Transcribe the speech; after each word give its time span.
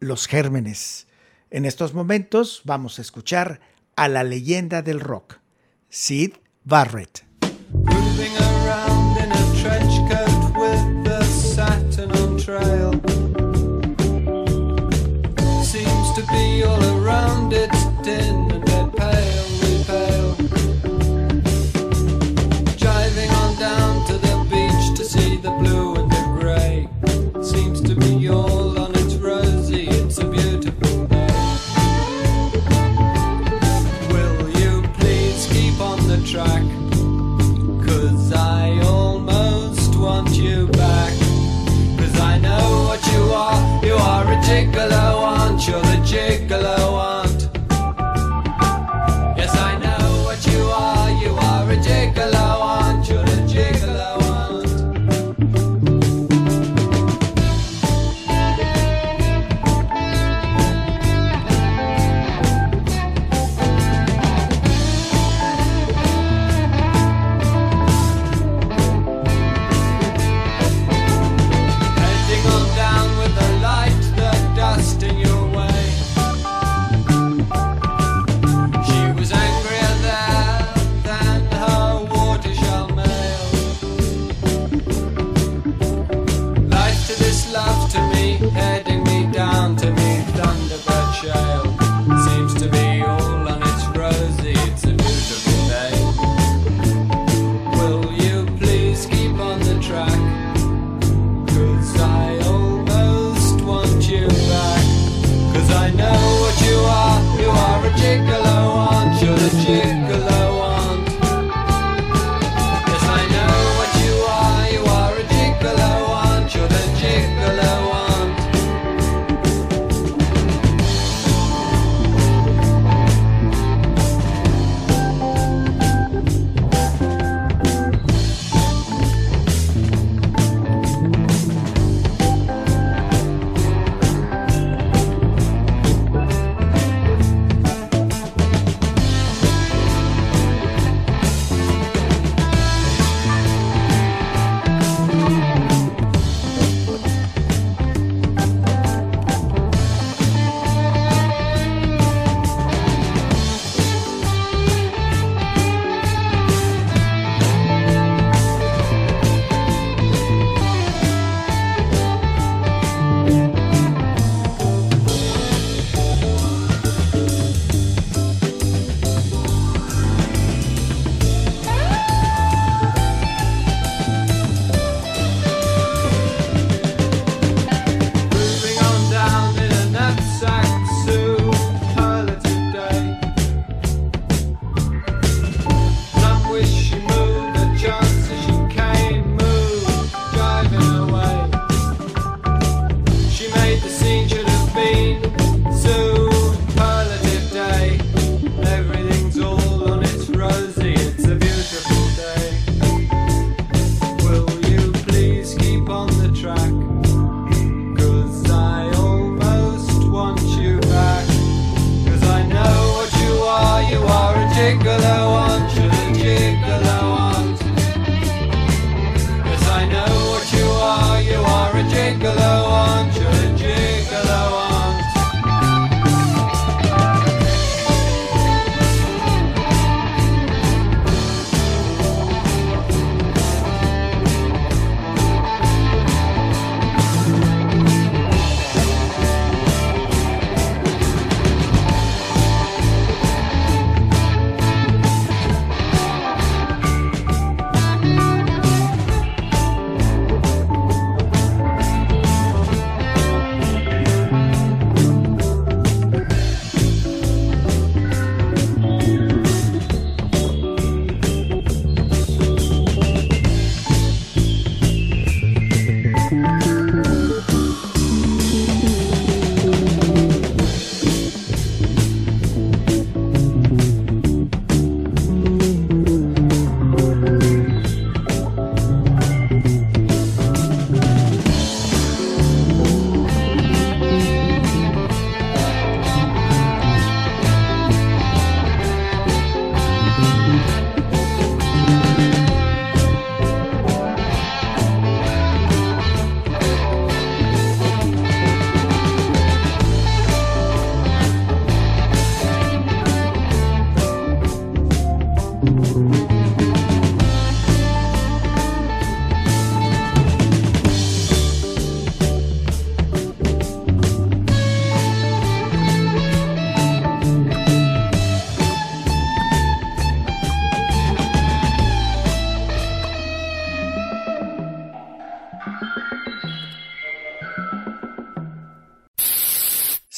los 0.00 0.26
gérmenes. 0.26 1.06
En 1.50 1.64
estos 1.64 1.94
momentos 1.94 2.62
vamos 2.64 2.98
a 2.98 3.02
escuchar 3.02 3.60
a 3.96 4.08
la 4.08 4.24
leyenda 4.24 4.82
del 4.82 5.00
rock, 5.00 5.38
Sid 5.88 6.32
Barrett. 6.64 7.24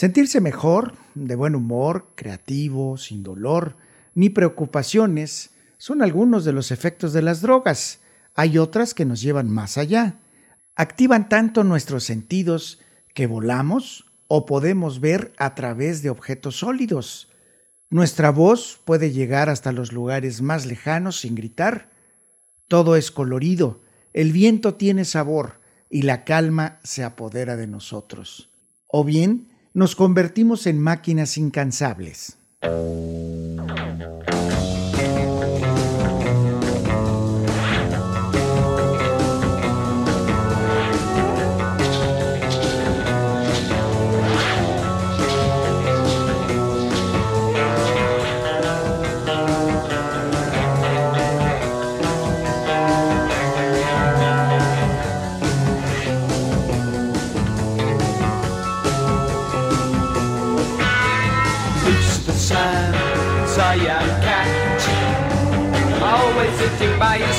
Sentirse 0.03 0.41
mejor, 0.41 0.95
de 1.15 1.37
buen 1.37 1.55
humor, 1.55 2.09
creativo, 2.17 2.97
sin 2.97 3.23
dolor, 3.23 3.77
ni 4.17 4.31
preocupaciones, 4.31 5.51
son 5.79 6.03
algunos 6.03 6.45
de 6.45 6.53
los 6.53 6.73
efectos 6.73 7.13
de 7.13 7.23
las 7.23 7.41
drogas. 7.41 8.01
Hay 8.35 8.59
otras 8.59 8.95
que 8.95 9.05
nos 9.05 9.23
llevan 9.23 9.49
más 9.49 9.79
allá. 9.79 10.19
Activan 10.75 11.29
tanto 11.29 11.63
nuestros 11.63 12.03
sentidos 12.03 12.81
que 13.15 13.29
volamos 13.29 14.07
o 14.27 14.45
podemos 14.45 14.99
ver 14.99 15.33
a 15.39 15.55
través 15.55 16.03
de 16.03 16.11
objetos 16.11 16.57
sólidos. 16.57 17.29
Nuestra 17.89 18.33
voz 18.33 18.81
puede 18.85 19.13
llegar 19.13 19.49
hasta 19.49 19.71
los 19.71 19.93
lugares 19.93 20.43
más 20.43 20.67
lejanos 20.67 21.21
sin 21.21 21.37
gritar. 21.37 21.91
Todo 22.67 22.97
es 22.97 23.13
colorido, 23.13 23.83
el 24.15 24.33
viento 24.33 24.75
tiene 24.75 25.05
sabor 25.05 25.61
y 25.89 26.03
la 26.03 26.25
calma 26.25 26.81
se 26.83 27.05
apodera 27.05 27.55
de 27.55 27.69
nosotros. 27.69 28.51
O 28.89 29.05
bien 29.05 29.52
nos 29.75 29.97
convertimos 29.97 30.67
en 30.67 30.79
máquinas 30.81 31.39
incansables. 31.39 32.37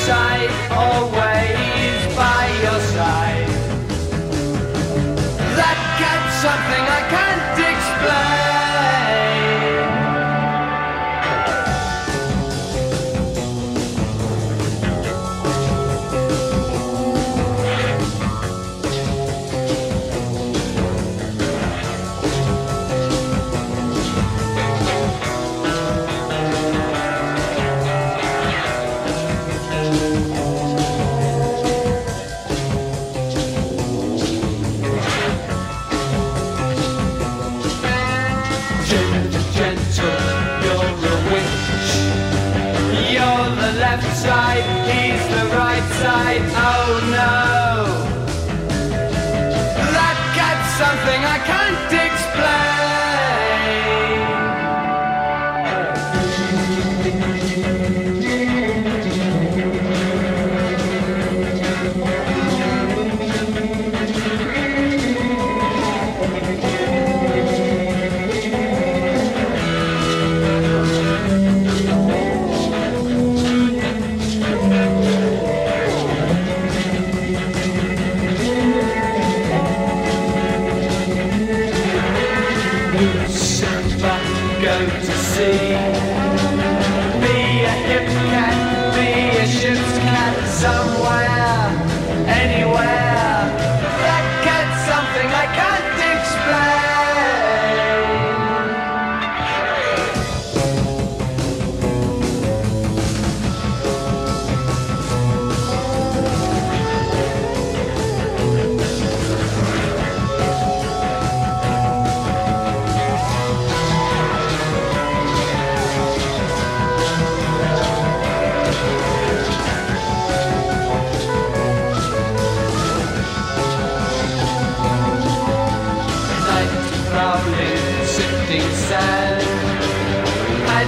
Side, 0.06 0.63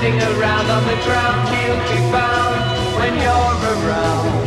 Around 0.06 0.70
on 0.70 0.86
the 0.86 1.04
ground, 1.04 1.50
be 1.50 1.98
found 2.12 3.00
when 3.00 3.16
you're 3.16 3.58
around. 3.74 4.46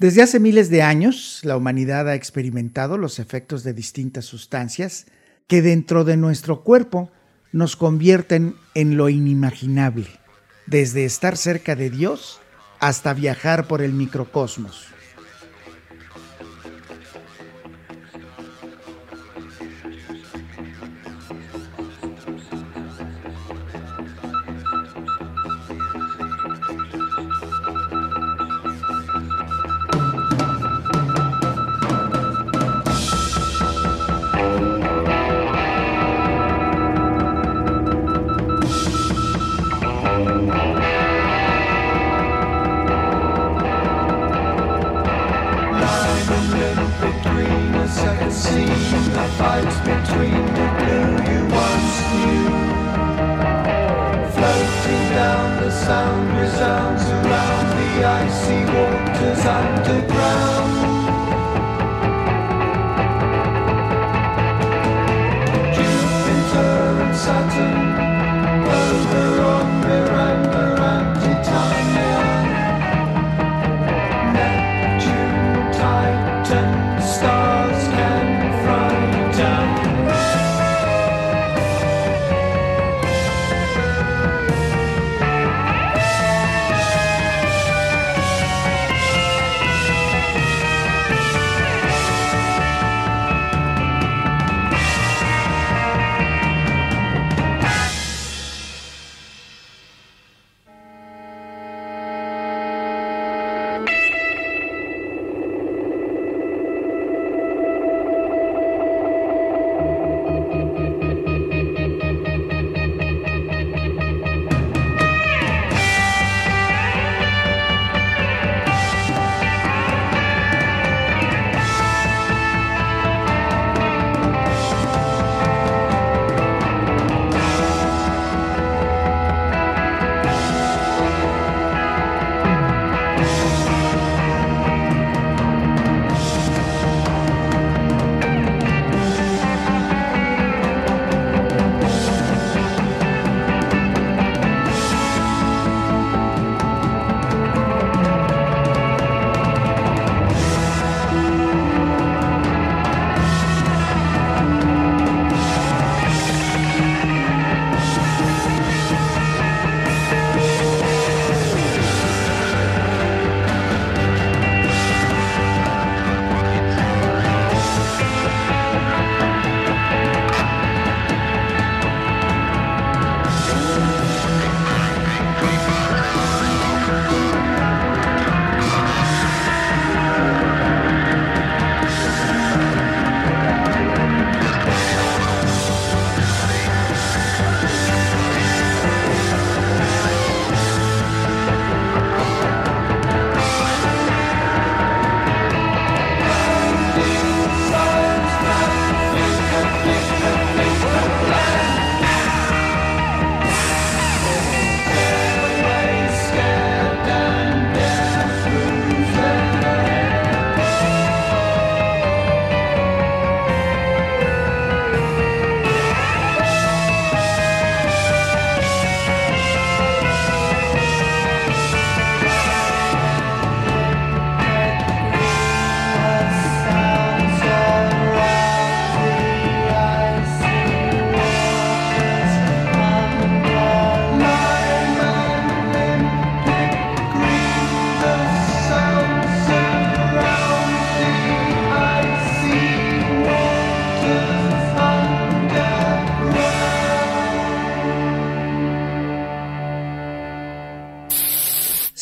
Desde 0.00 0.22
hace 0.22 0.40
miles 0.40 0.68
de 0.68 0.82
años, 0.82 1.38
la 1.44 1.56
humanidad 1.56 2.08
ha 2.08 2.16
experimentado 2.16 2.98
los 2.98 3.20
efectos 3.20 3.62
de 3.62 3.72
distintas 3.72 4.24
sustancias 4.24 5.06
que 5.46 5.62
dentro 5.62 6.02
de 6.02 6.16
nuestro 6.16 6.64
cuerpo 6.64 7.12
nos 7.52 7.76
convierten 7.76 8.56
en 8.74 8.96
lo 8.96 9.08
inimaginable, 9.08 10.08
desde 10.66 11.04
estar 11.04 11.36
cerca 11.36 11.76
de 11.76 11.90
Dios 11.90 12.41
hasta 12.82 13.14
viajar 13.14 13.68
por 13.68 13.80
el 13.80 13.92
microcosmos. 13.92 14.91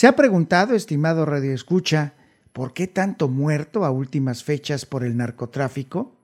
¿Se 0.01 0.07
ha 0.07 0.17
preguntado, 0.17 0.75
estimado 0.75 1.27
Radio 1.27 1.53
Escucha, 1.53 2.15
por 2.55 2.73
qué 2.73 2.87
tanto 2.87 3.29
muerto 3.29 3.85
a 3.85 3.91
últimas 3.91 4.43
fechas 4.43 4.87
por 4.87 5.05
el 5.05 5.15
narcotráfico? 5.15 6.17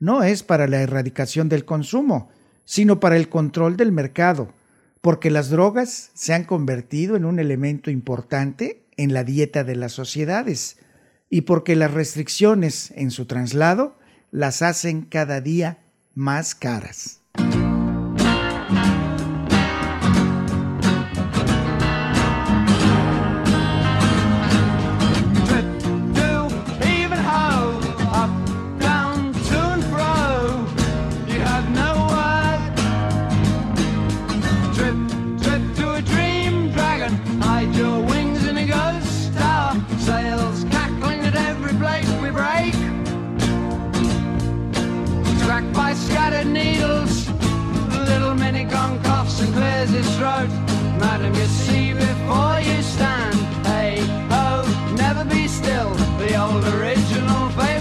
No 0.00 0.24
es 0.24 0.42
para 0.42 0.66
la 0.66 0.82
erradicación 0.82 1.48
del 1.48 1.64
consumo, 1.64 2.30
sino 2.64 2.98
para 2.98 3.16
el 3.16 3.28
control 3.28 3.76
del 3.76 3.92
mercado, 3.92 4.52
porque 5.00 5.30
las 5.30 5.48
drogas 5.48 6.10
se 6.14 6.34
han 6.34 6.42
convertido 6.42 7.14
en 7.14 7.24
un 7.24 7.38
elemento 7.38 7.88
importante 7.88 8.84
en 8.96 9.14
la 9.14 9.22
dieta 9.22 9.62
de 9.62 9.76
las 9.76 9.92
sociedades 9.92 10.78
y 11.30 11.42
porque 11.42 11.76
las 11.76 11.94
restricciones 11.94 12.90
en 12.96 13.12
su 13.12 13.26
traslado 13.26 13.96
las 14.32 14.60
hacen 14.60 15.02
cada 15.02 15.40
día 15.40 15.78
más 16.16 16.56
caras. 16.56 17.21
Clears 49.86 50.04
his 50.04 50.16
throat. 50.16 50.48
Madam, 51.00 51.34
you 51.34 51.46
see 51.46 51.92
before 51.92 52.60
you 52.60 52.82
stand. 52.82 53.34
Hey 53.66 54.00
ho, 54.30 54.62
never 54.96 55.24
be 55.24 55.48
still. 55.48 55.90
The 56.18 56.40
old 56.40 56.64
original 56.74 57.48
favorite 57.50 57.71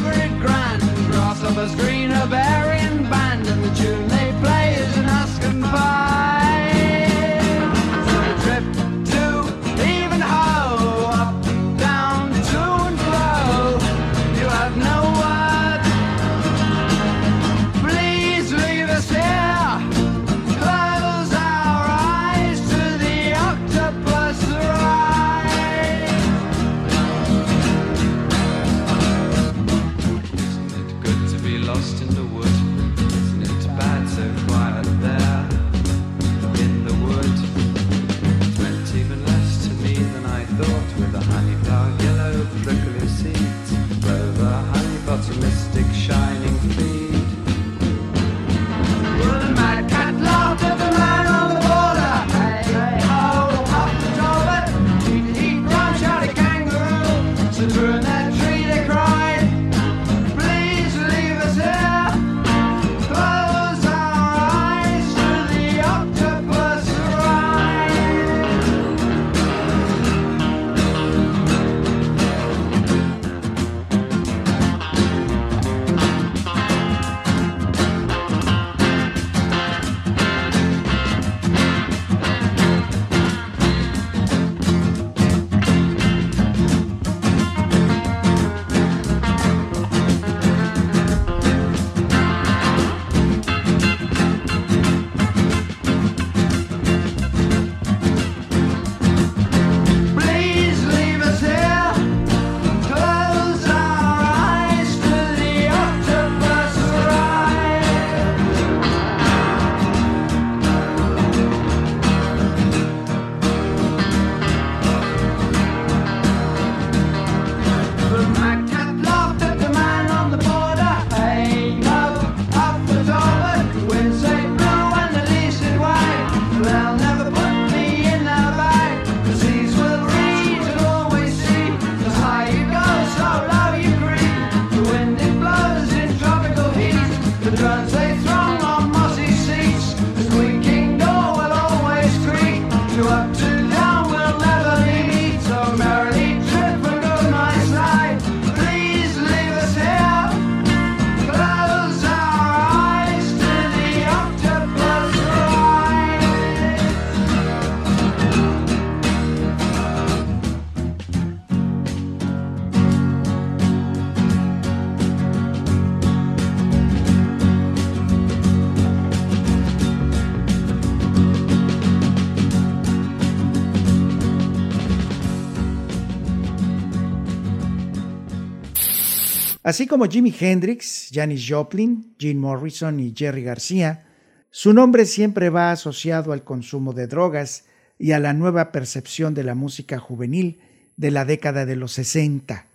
Así 179.72 179.88
como 179.88 180.10
Jimi 180.10 180.36
Hendrix, 180.38 181.08
Janis 181.14 181.46
Joplin, 181.48 182.14
Jim 182.20 182.38
Morrison 182.38 183.00
y 183.00 183.14
Jerry 183.16 183.42
García, 183.42 184.04
su 184.50 184.74
nombre 184.74 185.06
siempre 185.06 185.50
va 185.50 185.72
asociado 185.72 186.34
al 186.34 186.44
consumo 186.44 186.92
de 186.92 187.08
drogas 187.08 187.64
y 187.98 188.12
a 188.12 188.20
la 188.20 188.34
nueva 188.34 188.74
percepción 188.74 189.34
de 189.34 189.46
la 189.46 189.56
música 189.56 189.98
juvenil 189.98 190.60
de 190.98 191.12
la 191.12 191.24
década 191.24 191.66
de 191.66 191.78
los 191.78 191.94
60. 191.94 192.66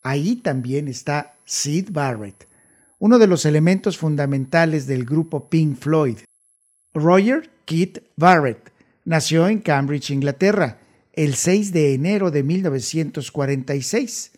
Ahí 0.00 0.36
también 0.36 0.86
está 0.86 1.34
Sid 1.44 1.88
Barrett, 1.90 2.46
uno 3.00 3.18
de 3.18 3.26
los 3.26 3.44
elementos 3.44 3.98
fundamentales 3.98 4.86
del 4.86 5.04
grupo 5.04 5.48
Pink 5.48 5.76
Floyd. 5.76 6.18
Roger 6.94 7.50
Keith 7.64 7.98
Barrett 8.14 8.70
nació 9.04 9.48
en 9.48 9.58
Cambridge, 9.58 10.10
Inglaterra, 10.10 10.78
el 11.14 11.34
6 11.34 11.72
de 11.72 11.94
enero 11.94 12.30
de 12.30 12.44
1946. 12.44 14.35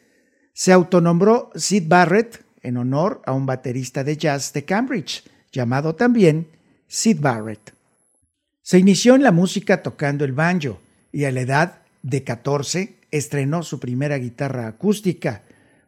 Se 0.58 0.72
autonombró 0.72 1.52
Sid 1.54 1.84
Barrett 1.86 2.44
en 2.62 2.78
honor 2.78 3.22
a 3.24 3.32
un 3.32 3.46
baterista 3.46 4.02
de 4.02 4.16
jazz 4.16 4.52
de 4.52 4.64
Cambridge, 4.64 5.22
llamado 5.52 5.94
también 5.94 6.48
Sid 6.88 7.20
Barrett. 7.20 7.72
Se 8.60 8.76
inició 8.76 9.14
en 9.14 9.22
la 9.22 9.30
música 9.30 9.84
tocando 9.84 10.24
el 10.24 10.32
banjo 10.32 10.80
y 11.12 11.26
a 11.26 11.30
la 11.30 11.42
edad 11.42 11.82
de 12.02 12.24
14 12.24 12.96
estrenó 13.12 13.62
su 13.62 13.78
primera 13.78 14.18
guitarra 14.18 14.66
acústica. 14.66 15.42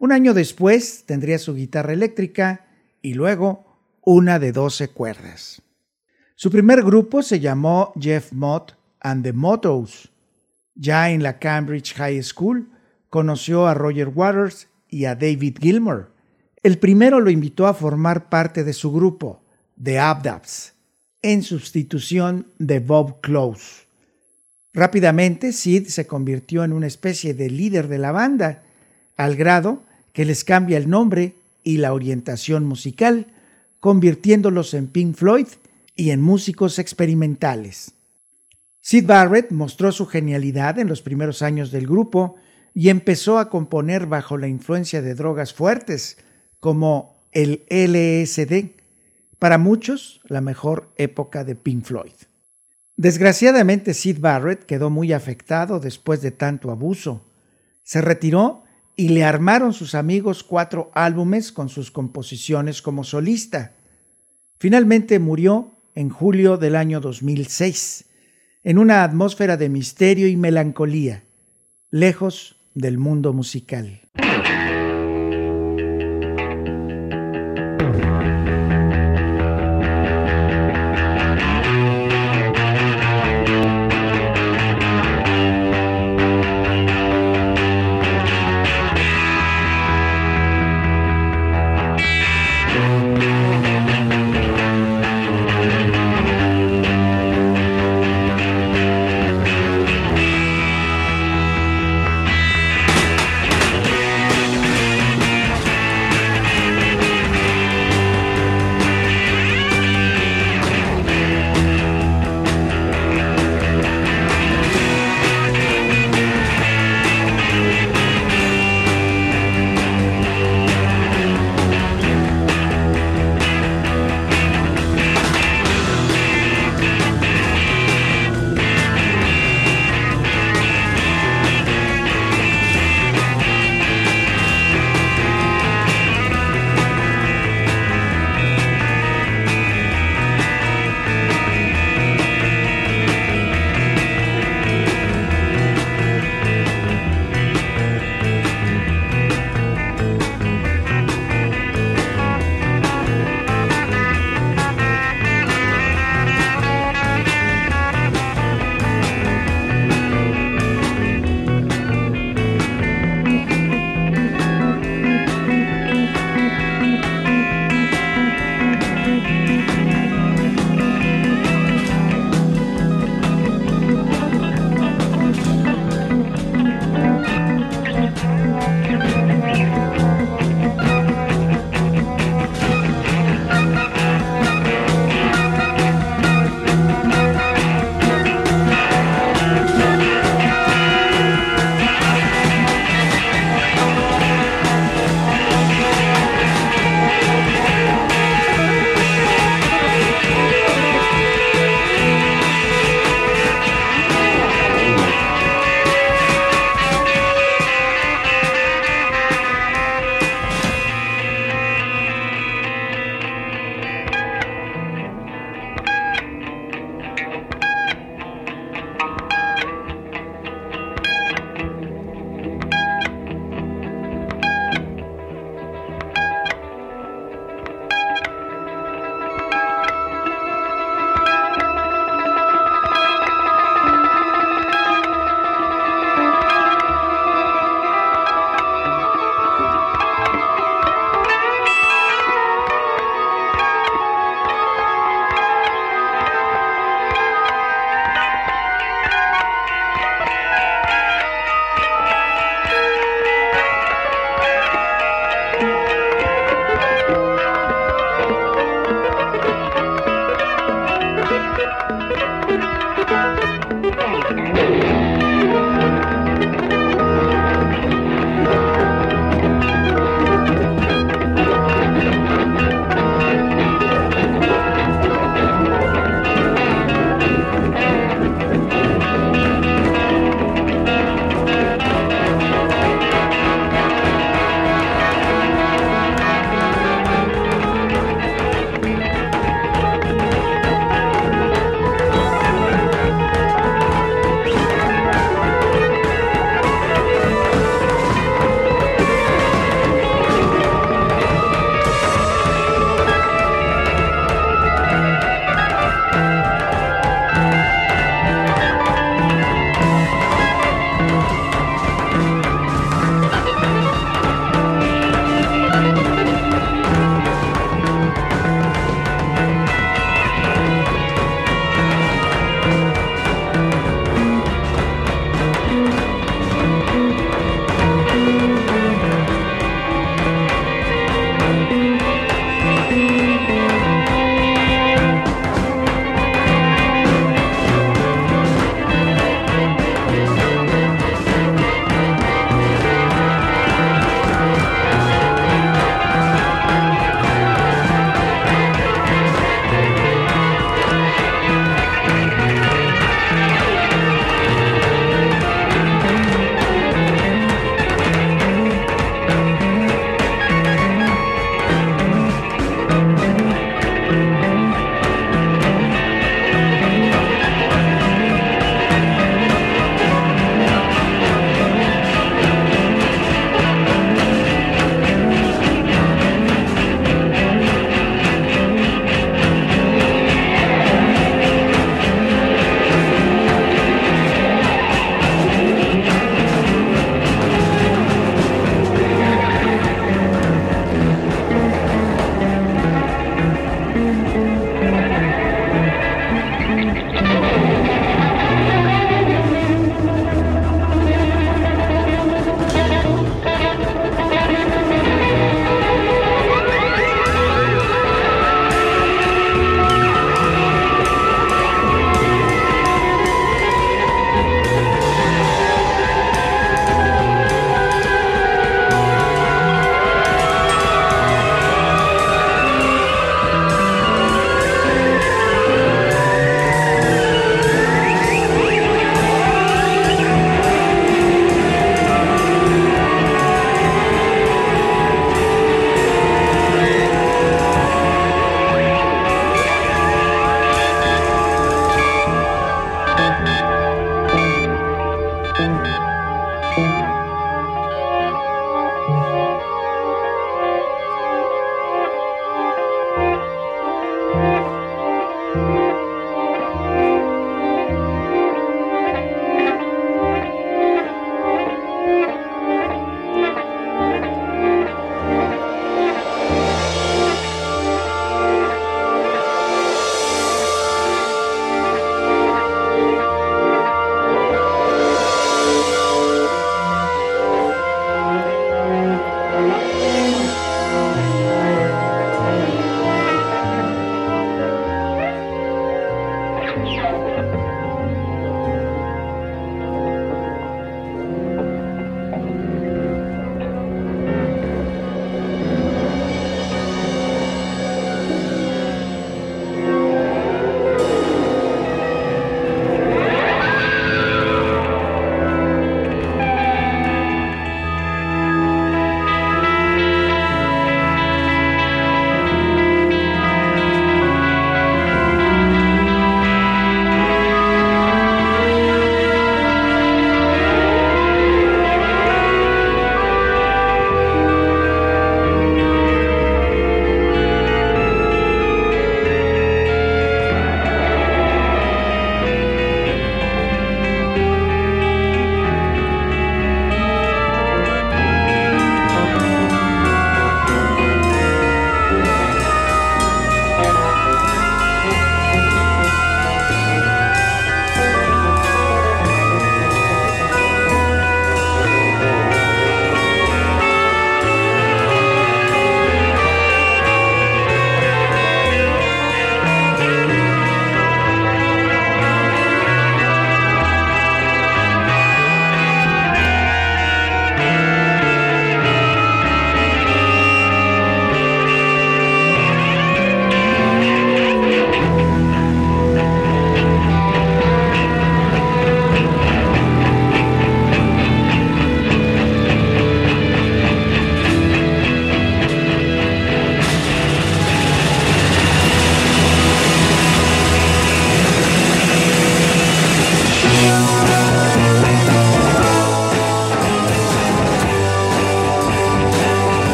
Un 0.00 0.10
año 0.10 0.34
después 0.34 1.04
tendría 1.06 1.38
su 1.38 1.54
guitarra 1.54 1.92
eléctrica 1.92 2.66
y 3.02 3.14
luego 3.14 3.78
una 4.02 4.40
de 4.40 4.50
12 4.50 4.88
cuerdas. 4.88 5.62
Su 6.34 6.50
primer 6.50 6.82
grupo 6.82 7.22
se 7.22 7.38
llamó 7.38 7.92
Jeff 8.00 8.32
Mott 8.32 8.72
and 8.98 9.22
the 9.22 9.32
Mottos. 9.32 10.10
Ya 10.74 11.10
en 11.10 11.22
la 11.22 11.38
Cambridge 11.38 11.94
High 11.94 12.20
School 12.24 12.68
conoció 13.10 13.66
a 13.66 13.74
Roger 13.74 14.08
Waters 14.08 14.68
y 14.88 15.04
a 15.04 15.14
David 15.14 15.58
Gilmour. 15.60 16.12
El 16.62 16.78
primero 16.78 17.20
lo 17.20 17.30
invitó 17.30 17.66
a 17.66 17.74
formar 17.74 18.28
parte 18.28 18.64
de 18.64 18.72
su 18.72 18.92
grupo, 18.92 19.42
The 19.82 19.98
Abdabs, 19.98 20.74
en 21.22 21.42
sustitución 21.42 22.46
de 22.58 22.80
Bob 22.80 23.20
Close. 23.20 23.86
Rápidamente, 24.72 25.52
Sid 25.52 25.86
se 25.86 26.06
convirtió 26.06 26.64
en 26.64 26.72
una 26.72 26.86
especie 26.86 27.34
de 27.34 27.50
líder 27.50 27.88
de 27.88 27.98
la 27.98 28.12
banda, 28.12 28.62
al 29.16 29.36
grado 29.36 29.82
que 30.12 30.24
les 30.24 30.44
cambia 30.44 30.76
el 30.76 30.88
nombre 30.88 31.34
y 31.62 31.78
la 31.78 31.92
orientación 31.92 32.64
musical, 32.64 33.26
convirtiéndolos 33.80 34.74
en 34.74 34.86
Pink 34.88 35.14
Floyd 35.14 35.46
y 35.94 36.10
en 36.10 36.20
músicos 36.20 36.78
experimentales. 36.78 37.92
Sid 38.80 39.06
Barrett 39.06 39.50
mostró 39.50 39.90
su 39.92 40.06
genialidad 40.06 40.78
en 40.78 40.88
los 40.88 41.02
primeros 41.02 41.42
años 41.42 41.70
del 41.70 41.86
grupo 41.86 42.36
y 42.78 42.90
empezó 42.90 43.38
a 43.38 43.48
componer 43.48 44.04
bajo 44.04 44.36
la 44.36 44.48
influencia 44.48 45.00
de 45.00 45.14
drogas 45.14 45.54
fuertes, 45.54 46.18
como 46.60 47.16
el 47.32 47.64
LSD, 47.70 48.76
para 49.38 49.56
muchos 49.56 50.20
la 50.24 50.42
mejor 50.42 50.92
época 50.98 51.42
de 51.42 51.54
Pink 51.54 51.86
Floyd. 51.86 52.12
Desgraciadamente 52.94 53.94
Sid 53.94 54.20
Barrett 54.20 54.66
quedó 54.66 54.90
muy 54.90 55.14
afectado 55.14 55.80
después 55.80 56.20
de 56.20 56.32
tanto 56.32 56.70
abuso. 56.70 57.24
Se 57.82 58.02
retiró 58.02 58.64
y 58.94 59.08
le 59.08 59.24
armaron 59.24 59.72
sus 59.72 59.94
amigos 59.94 60.42
cuatro 60.42 60.90
álbumes 60.92 61.52
con 61.52 61.70
sus 61.70 61.90
composiciones 61.90 62.82
como 62.82 63.04
solista. 63.04 63.72
Finalmente 64.58 65.18
murió 65.18 65.72
en 65.94 66.10
julio 66.10 66.58
del 66.58 66.76
año 66.76 67.00
2006, 67.00 68.04
en 68.64 68.76
una 68.76 69.02
atmósfera 69.02 69.56
de 69.56 69.70
misterio 69.70 70.28
y 70.28 70.36
melancolía, 70.36 71.24
lejos 71.90 72.55
del 72.76 72.98
mundo 72.98 73.32
musical. 73.32 74.02